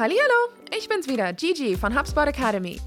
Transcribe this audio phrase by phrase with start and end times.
[0.00, 0.14] Hallo,
[0.78, 2.80] ich bin's wieder, Gigi von HubSpot Academy.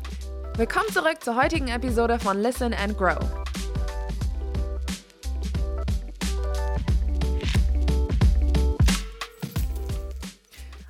[0.55, 3.20] Willkommen zurück zur heutigen Episode von Listen and Grow.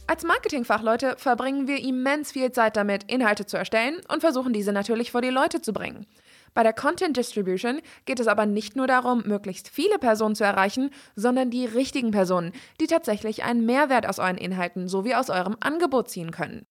[0.05, 5.09] Als Marketingfachleute verbringen wir immens viel Zeit damit, Inhalte zu erstellen und versuchen diese natürlich
[5.11, 6.05] vor die Leute zu bringen.
[6.53, 10.91] Bei der Content Distribution geht es aber nicht nur darum, möglichst viele Personen zu erreichen,
[11.15, 16.09] sondern die richtigen Personen, die tatsächlich einen Mehrwert aus euren Inhalten sowie aus eurem Angebot
[16.09, 16.65] ziehen können.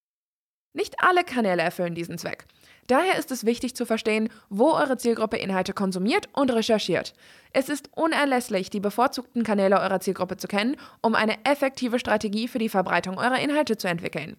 [0.72, 2.46] Nicht alle Kanäle erfüllen diesen Zweck.
[2.86, 7.14] Daher ist es wichtig zu verstehen, wo eure Zielgruppe Inhalte konsumiert und recherchiert.
[7.52, 12.58] Es ist unerlässlich, die bevorzugten Kanäle eurer Zielgruppe zu kennen, um eine effektive Strategie für
[12.58, 14.36] die Verbreitung eurer Inhalte zu entwickeln.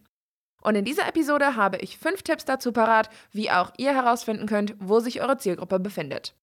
[0.61, 4.75] Und in dieser Episode habe ich fünf Tipps dazu parat, wie auch ihr herausfinden könnt,
[4.79, 6.35] wo sich eure Zielgruppe befindet.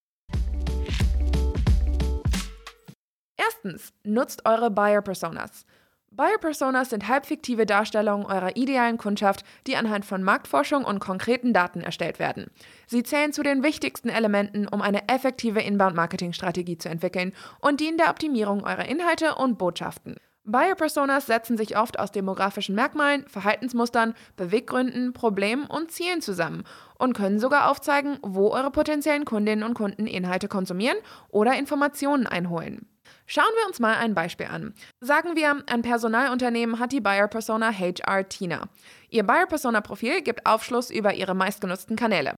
[3.36, 5.64] Erstens, nutzt eure Buyer Personas.
[6.10, 11.80] Buyer Personas sind halbfiktive Darstellungen eurer idealen Kundschaft, die anhand von Marktforschung und konkreten Daten
[11.80, 12.50] erstellt werden.
[12.86, 18.10] Sie zählen zu den wichtigsten Elementen, um eine effektive Inbound-Marketing-Strategie zu entwickeln und dienen der
[18.10, 20.16] Optimierung eurer Inhalte und Botschaften.
[20.50, 26.64] Buyer-Personas setzen sich oft aus demografischen Merkmalen, Verhaltensmustern, Beweggründen, Problemen und Zielen zusammen
[26.98, 30.96] und können sogar aufzeigen, wo eure potenziellen Kundinnen und Kunden Inhalte konsumieren
[31.28, 32.88] oder Informationen einholen.
[33.26, 34.74] Schauen wir uns mal ein Beispiel an.
[35.00, 38.68] Sagen wir, ein Personalunternehmen hat die Buyer-Persona HR Tina.
[39.10, 42.34] Ihr Buyer-Persona-Profil gibt Aufschluss über ihre meistgenutzten Kanäle.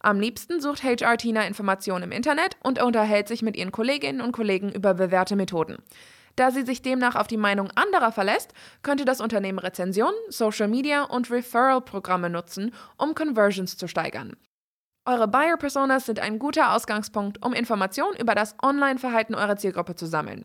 [0.00, 4.32] Am liebsten sucht HR Tina Informationen im Internet und unterhält sich mit ihren Kolleginnen und
[4.32, 5.78] Kollegen über bewährte Methoden.
[6.38, 11.02] Da sie sich demnach auf die Meinung anderer verlässt, könnte das Unternehmen Rezensionen, Social Media
[11.02, 14.36] und Referral-Programme nutzen, um Conversions zu steigern.
[15.04, 20.44] Eure Buyer-Personas sind ein guter Ausgangspunkt, um Informationen über das Online-Verhalten eurer Zielgruppe zu sammeln.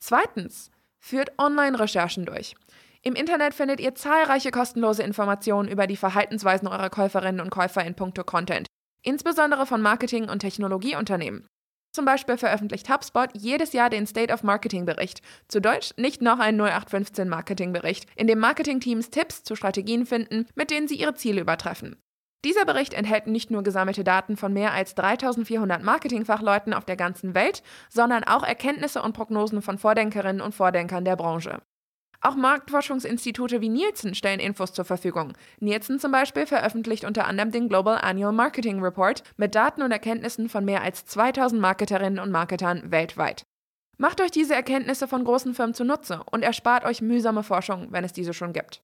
[0.00, 2.56] Zweitens, führt Online-Recherchen durch.
[3.02, 7.94] Im Internet findet ihr zahlreiche kostenlose Informationen über die Verhaltensweisen eurer Käuferinnen und Käufer in
[7.94, 8.66] puncto Content,
[9.02, 11.46] insbesondere von Marketing- und Technologieunternehmen.
[11.94, 15.22] Zum Beispiel veröffentlicht HubSpot jedes Jahr den State of Marketing Bericht.
[15.46, 20.46] Zu Deutsch nicht noch ein 0815 Marketing Bericht, in dem Marketingteams Tipps zu Strategien finden,
[20.56, 21.94] mit denen sie ihre Ziele übertreffen.
[22.44, 27.36] Dieser Bericht enthält nicht nur gesammelte Daten von mehr als 3400 Marketingfachleuten auf der ganzen
[27.36, 31.62] Welt, sondern auch Erkenntnisse und Prognosen von Vordenkerinnen und Vordenkern der Branche.
[32.26, 35.34] Auch Marktforschungsinstitute wie Nielsen stellen Infos zur Verfügung.
[35.60, 40.48] Nielsen zum Beispiel veröffentlicht unter anderem den Global Annual Marketing Report mit Daten und Erkenntnissen
[40.48, 43.44] von mehr als 2000 Marketerinnen und Marketern weltweit.
[43.98, 48.14] Macht euch diese Erkenntnisse von großen Firmen zunutze und erspart euch mühsame Forschung, wenn es
[48.14, 48.82] diese schon gibt.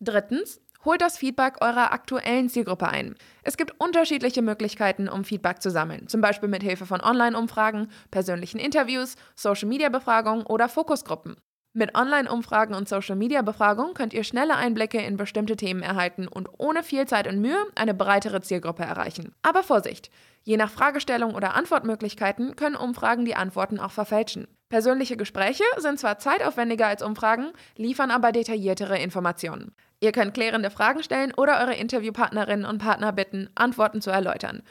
[0.00, 3.14] Drittens, Holt das Feedback eurer aktuellen Zielgruppe ein.
[3.44, 8.58] Es gibt unterschiedliche Möglichkeiten, um Feedback zu sammeln, zum Beispiel mit Hilfe von Online-Umfragen, persönlichen
[8.58, 11.36] Interviews, Social-Media-Befragungen oder Fokusgruppen.
[11.72, 17.06] Mit Online-Umfragen und Social-Media-Befragungen könnt ihr schnelle Einblicke in bestimmte Themen erhalten und ohne viel
[17.06, 19.34] Zeit und Mühe eine breitere Zielgruppe erreichen.
[19.42, 20.10] Aber Vorsicht!
[20.42, 24.48] Je nach Fragestellung oder Antwortmöglichkeiten können Umfragen die Antworten auch verfälschen.
[24.72, 29.74] Persönliche Gespräche sind zwar zeitaufwendiger als Umfragen, liefern aber detailliertere Informationen.
[30.00, 34.62] Ihr könnt klärende Fragen stellen oder eure Interviewpartnerinnen und Partner bitten, Antworten zu erläutern.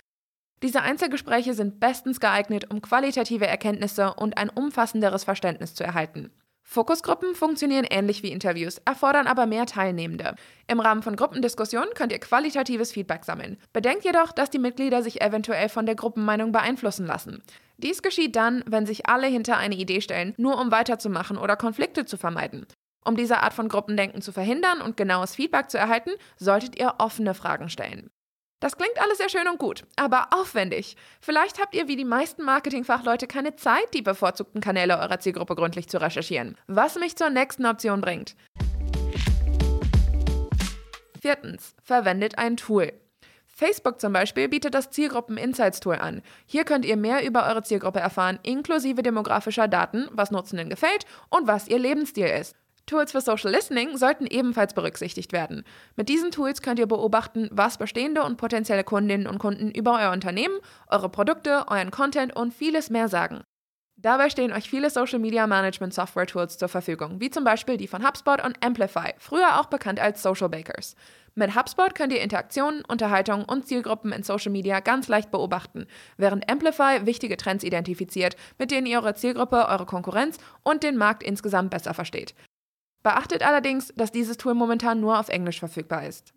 [0.63, 6.31] Diese Einzelgespräche sind bestens geeignet, um qualitative Erkenntnisse und ein umfassenderes Verständnis zu erhalten.
[6.71, 10.35] Fokusgruppen funktionieren ähnlich wie Interviews, erfordern aber mehr Teilnehmende.
[10.67, 13.57] Im Rahmen von Gruppendiskussionen könnt ihr qualitatives Feedback sammeln.
[13.73, 17.43] Bedenkt jedoch, dass die Mitglieder sich eventuell von der Gruppenmeinung beeinflussen lassen.
[17.75, 22.05] Dies geschieht dann, wenn sich alle hinter eine Idee stellen, nur um weiterzumachen oder Konflikte
[22.05, 22.65] zu vermeiden.
[23.03, 27.33] Um diese Art von Gruppendenken zu verhindern und genaues Feedback zu erhalten, solltet ihr offene
[27.33, 28.11] Fragen stellen.
[28.61, 30.95] Das klingt alles sehr schön und gut, aber aufwendig.
[31.19, 35.89] Vielleicht habt ihr wie die meisten Marketingfachleute keine Zeit, die bevorzugten Kanäle eurer Zielgruppe gründlich
[35.89, 36.55] zu recherchieren.
[36.67, 38.35] Was mich zur nächsten Option bringt.
[41.19, 42.93] Viertens, verwendet ein Tool.
[43.47, 46.21] Facebook zum Beispiel bietet das Zielgruppen Insights Tool an.
[46.45, 51.47] Hier könnt ihr mehr über eure Zielgruppe erfahren, inklusive demografischer Daten, was Nutzenden gefällt und
[51.47, 52.55] was ihr Lebensstil ist.
[52.91, 55.63] Tools für Social Listening sollten ebenfalls berücksichtigt werden.
[55.95, 60.11] Mit diesen Tools könnt ihr beobachten, was bestehende und potenzielle Kundinnen und Kunden über euer
[60.11, 63.43] Unternehmen, eure Produkte, euren Content und vieles mehr sagen.
[63.95, 67.87] Dabei stehen euch viele Social Media Management Software Tools zur Verfügung, wie zum Beispiel die
[67.87, 70.95] von HubSpot und Amplify, früher auch bekannt als Social Bakers.
[71.33, 75.85] Mit HubSpot könnt ihr Interaktionen, Unterhaltung und Zielgruppen in Social Media ganz leicht beobachten,
[76.17, 81.23] während Amplify wichtige Trends identifiziert, mit denen ihr eure Zielgruppe, eure Konkurrenz und den Markt
[81.23, 82.33] insgesamt besser versteht.
[83.03, 86.33] Beachtet allerdings, dass dieses Tool momentan nur auf Englisch verfügbar ist.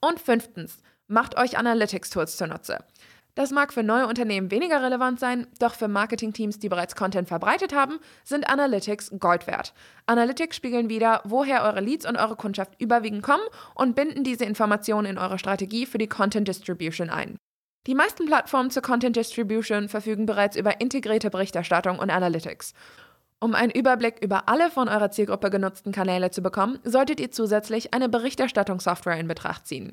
[0.00, 2.84] Und fünftens, macht euch Analytics-Tools zunutze.
[3.36, 7.74] Das mag für neue Unternehmen weniger relevant sein, doch für Marketingteams, die bereits Content verbreitet
[7.74, 9.74] haben, sind Analytics Gold wert.
[10.06, 13.42] Analytics spiegeln wieder, woher eure Leads und eure Kundschaft überwiegend kommen
[13.74, 17.36] und binden diese Informationen in eure Strategie für die Content Distribution ein.
[17.88, 22.72] Die meisten Plattformen zur Content Distribution verfügen bereits über integrierte Berichterstattung und Analytics.
[23.44, 27.92] Um einen Überblick über alle von eurer Zielgruppe genutzten Kanäle zu bekommen, solltet ihr zusätzlich
[27.92, 29.92] eine Berichterstattungssoftware in Betracht ziehen.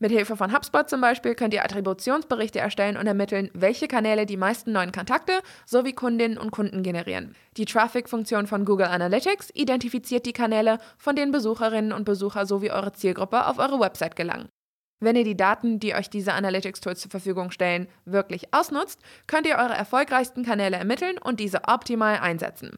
[0.00, 4.36] Mit Hilfe von HubSpot zum Beispiel könnt ihr Attributionsberichte erstellen und ermitteln, welche Kanäle die
[4.36, 5.30] meisten neuen Kontakte
[5.64, 7.36] sowie Kundinnen und Kunden generieren.
[7.56, 12.94] Die Traffic-Funktion von Google Analytics identifiziert die Kanäle, von denen Besucherinnen und Besucher sowie eure
[12.94, 14.48] Zielgruppe auf eure Website gelangen.
[14.98, 19.54] Wenn ihr die Daten, die euch diese Analytics-Tools zur Verfügung stellen, wirklich ausnutzt, könnt ihr
[19.54, 22.76] eure erfolgreichsten Kanäle ermitteln und diese optimal einsetzen.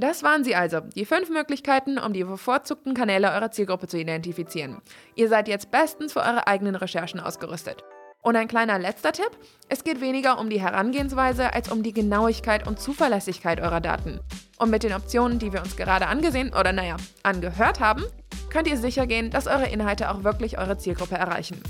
[0.00, 4.80] Das waren sie also, die fünf Möglichkeiten, um die bevorzugten Kanäle eurer Zielgruppe zu identifizieren.
[5.16, 7.82] Ihr seid jetzt bestens für eure eigenen Recherchen ausgerüstet.
[8.22, 9.30] Und ein kleiner letzter Tipp,
[9.68, 14.20] es geht weniger um die Herangehensweise als um die Genauigkeit und Zuverlässigkeit eurer Daten.
[14.56, 18.04] Und mit den Optionen, die wir uns gerade angesehen oder naja, angehört haben,
[18.50, 21.60] könnt ihr sicher gehen, dass eure Inhalte auch wirklich eure Zielgruppe erreichen.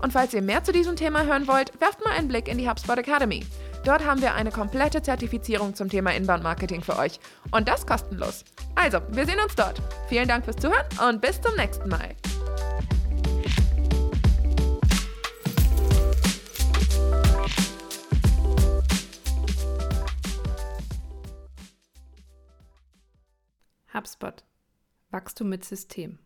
[0.00, 2.68] Und falls ihr mehr zu diesem Thema hören wollt, werft mal einen Blick in die
[2.68, 3.44] HubSpot Academy.
[3.84, 7.20] Dort haben wir eine komplette Zertifizierung zum Thema Inbound-Marketing für euch.
[7.50, 8.44] Und das kostenlos.
[8.74, 9.80] Also, wir sehen uns dort.
[10.08, 12.16] Vielen Dank fürs Zuhören und bis zum nächsten Mal.
[23.92, 24.44] HubSpot.
[25.10, 26.18] Wachstum mit System.